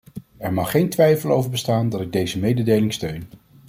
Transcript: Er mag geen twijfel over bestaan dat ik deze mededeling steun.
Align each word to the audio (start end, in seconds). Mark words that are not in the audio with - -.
Er 0.37 0.53
mag 0.53 0.71
geen 0.71 0.89
twijfel 0.89 1.31
over 1.31 1.49
bestaan 1.49 1.89
dat 1.89 2.01
ik 2.01 2.11
deze 2.11 2.39
mededeling 2.39 2.93
steun. 2.93 3.27